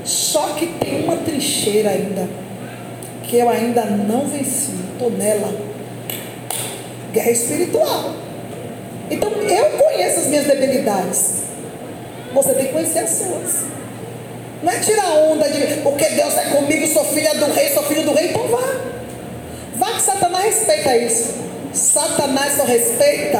Só 0.07 0.53
que 0.53 0.65
tem 0.65 1.03
uma 1.03 1.17
trincheira 1.17 1.89
ainda. 1.89 2.27
Que 3.23 3.37
eu 3.37 3.49
ainda 3.49 3.85
não 3.85 4.25
venci. 4.25 4.71
Estou 4.93 5.11
nela 5.11 5.53
guerra 7.11 7.31
espiritual. 7.31 8.13
Então 9.11 9.29
eu 9.29 9.65
conheço 9.77 10.19
as 10.21 10.27
minhas 10.27 10.45
debilidades. 10.45 11.43
Você 12.33 12.53
tem 12.53 12.67
que 12.67 12.71
conhecer 12.71 12.99
as 12.99 13.09
suas. 13.09 13.65
Não 14.63 14.71
é 14.71 14.79
tirar 14.79 15.09
onda 15.31 15.49
de 15.49 15.81
porque 15.81 16.05
Deus 16.05 16.35
é 16.37 16.45
comigo, 16.45 16.87
sou 16.87 17.03
filha 17.05 17.33
do 17.35 17.51
rei, 17.51 17.69
sou 17.69 17.83
filho 17.83 18.03
do 18.03 18.13
rei, 18.13 18.29
então 18.29 18.47
vá. 18.47 18.63
Vá 19.75 19.93
que 19.93 20.01
Satanás 20.01 20.45
respeita 20.45 20.97
isso. 20.97 21.35
Satanás 21.73 22.53
só 22.53 22.63
respeita 22.63 23.39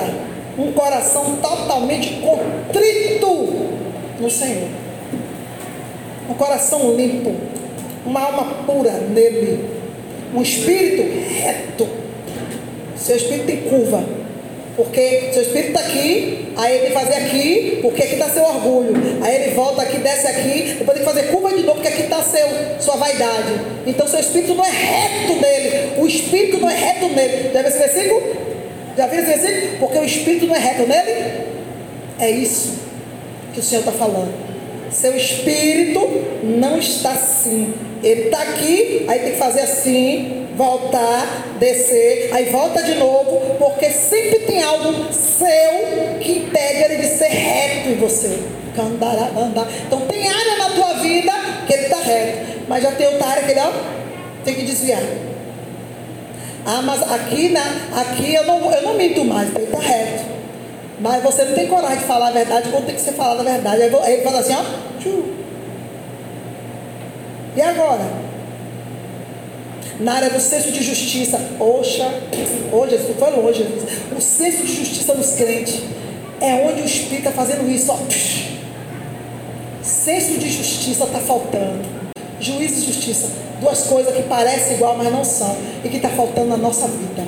um 0.58 0.72
coração 0.74 1.38
totalmente 1.38 2.22
contrito 2.22 3.28
no 4.20 4.30
Senhor. 4.30 4.87
Um 6.30 6.34
coração 6.34 6.96
limpo, 6.96 7.34
uma 8.06 8.22
alma 8.22 8.64
pura 8.66 8.92
nele, 8.92 9.66
um 10.34 10.42
espírito 10.42 11.04
reto 11.30 11.88
seu 13.08 13.16
espírito 13.16 13.46
tem 13.46 13.58
curva. 13.62 14.04
Porque 14.76 15.30
seu 15.34 15.42
espírito 15.42 15.70
está 15.70 15.80
aqui, 15.80 16.50
aí 16.56 16.78
ele 16.78 16.92
fazer 16.92 17.16
aqui, 17.16 17.80
porque 17.82 18.04
aqui 18.04 18.14
está 18.14 18.30
seu 18.30 18.44
orgulho. 18.44 18.94
Aí 19.24 19.36
ele 19.36 19.56
volta 19.56 19.82
aqui, 19.82 19.98
desce 19.98 20.28
aqui, 20.28 20.76
depois 20.78 20.98
tem 20.98 21.08
que 21.08 21.14
fazer 21.14 21.32
curva 21.32 21.50
de 21.50 21.64
novo, 21.64 21.76
porque 21.76 21.88
aqui 21.88 22.04
está 22.04 22.22
sua 22.80 22.96
vaidade. 22.98 23.54
Então 23.88 24.06
seu 24.08 24.20
espírito 24.20 24.54
não 24.54 24.64
é 24.64 24.70
reto 24.70 25.42
nele. 25.42 25.94
O 25.98 26.06
espírito 26.06 26.60
não 26.60 26.70
é 26.70 26.76
reto 26.76 27.08
nele. 27.08 27.52
Já 27.54 27.62
viu 27.62 27.70
esse 27.70 27.80
versículo? 27.80 28.22
Já 28.96 29.08
viu 29.08 29.20
esse 29.20 29.28
versículo? 29.28 29.78
Porque 29.80 29.98
o 29.98 30.04
espírito 30.04 30.46
não 30.46 30.56
é 30.56 30.60
reto 30.60 30.84
nele. 30.86 31.48
É 32.20 32.30
isso 32.30 32.74
que 33.54 33.60
o 33.60 33.64
Senhor 33.64 33.80
está 33.80 33.94
falando. 33.94 34.47
Seu 34.92 35.16
espírito 35.16 36.00
não 36.44 36.78
está 36.78 37.12
assim. 37.12 37.74
Ele 38.04 38.24
está 38.24 38.42
aqui, 38.42 39.06
aí 39.08 39.20
tem 39.20 39.32
que 39.32 39.38
fazer 39.38 39.62
assim, 39.62 40.48
voltar, 40.56 41.56
descer, 41.60 42.30
aí 42.32 42.46
volta 42.46 42.82
de 42.84 42.96
novo, 42.96 43.56
porque 43.58 43.90
sempre 43.90 44.40
tem 44.40 44.62
algo 44.64 45.12
seu 45.12 46.20
que 46.22 46.32
impede 46.40 46.84
ele 46.84 46.98
de 46.98 47.08
ser 47.08 47.30
reto 47.30 47.90
em 47.90 47.96
você. 47.96 48.40
Andar, 48.78 49.32
andar. 49.36 49.68
Então 49.88 50.02
tem 50.02 50.28
área 50.28 50.58
na 50.58 50.70
tua 50.70 50.94
vida 51.02 51.32
que 51.66 51.74
ele 51.74 51.84
está 51.84 52.00
reto, 52.00 52.60
mas 52.68 52.84
já 52.84 52.92
tem 52.92 53.08
outra 53.08 53.28
área 53.28 53.44
que 53.44 53.52
ele 53.52 53.60
ó, 53.60 53.72
tem 54.46 54.54
que 54.54 54.62
desviar. 54.62 55.02
Ah, 56.64 56.82
mas 56.84 57.02
aqui, 57.02 57.50
na, 57.50 57.62
aqui 58.02 58.36
eu, 58.36 58.46
não, 58.46 58.72
eu 58.72 58.82
não 58.84 58.94
minto 58.94 59.26
mais, 59.26 59.50
ele 59.56 59.64
está 59.64 59.80
reto. 59.80 60.26
Mas 61.00 61.24
você 61.24 61.44
não 61.44 61.54
tem 61.54 61.68
coragem 61.68 62.00
de 62.00 62.06
falar 62.06 62.30
a 62.30 62.32
verdade 62.32 62.70
quando 62.70 62.86
tem 62.86 62.96
que 62.96 63.02
ser 63.02 63.14
falada 63.14 63.42
a 63.42 63.44
verdade. 63.44 63.82
Aí 63.82 64.14
ele 64.14 64.24
fala 64.24 64.40
assim, 64.40 64.56
ó. 64.56 64.64
E 67.56 67.62
agora? 67.62 68.28
na 70.00 70.14
área 70.14 70.30
do 70.30 70.40
senso 70.40 70.72
de 70.72 70.84
justiça. 70.84 71.40
Oxa, 71.60 72.08
oh 72.72 72.88
Jesus, 72.88 73.18
foi 73.18 73.32
longe, 73.32 73.64
Jesus. 73.64 73.84
O 74.16 74.22
senso 74.22 74.64
de 74.64 74.76
justiça 74.76 75.14
dos 75.14 75.32
crentes 75.32 75.82
é 76.40 76.54
onde 76.68 76.82
o 76.82 76.86
Espírito 76.86 77.30
está 77.30 77.32
fazendo 77.32 77.70
isso. 77.70 77.92
Ó. 77.92 77.98
Senso 79.82 80.38
de 80.38 80.50
justiça 80.50 81.06
está 81.06 81.20
faltando. 81.20 81.98
Juízo 82.40 82.84
e 82.84 82.86
justiça, 82.86 83.30
duas 83.60 83.84
coisas 83.84 84.16
que 84.16 84.22
parecem 84.24 84.76
igual, 84.76 84.96
mas 84.96 85.12
não 85.12 85.24
são, 85.24 85.58
e 85.84 85.90
que 85.90 85.96
está 85.96 86.10
faltando 86.10 86.50
na 86.50 86.58
nossa 86.58 86.88
vida. 86.88 87.26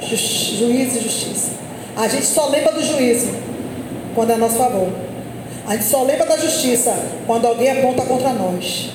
Ju 0.00 0.16
juízo 0.16 0.98
e 0.98 1.02
justiça. 1.02 1.59
A 2.00 2.08
gente 2.08 2.24
só 2.24 2.48
lembra 2.48 2.72
do 2.72 2.82
juízo 2.82 3.28
quando 4.14 4.30
é 4.30 4.34
a 4.34 4.38
nosso 4.38 4.56
favor. 4.56 4.88
A 5.66 5.74
gente 5.74 5.84
só 5.84 6.02
lembra 6.02 6.24
da 6.24 6.38
justiça 6.38 6.96
quando 7.26 7.46
alguém 7.46 7.70
aponta 7.70 8.06
contra 8.06 8.32
nós. 8.32 8.88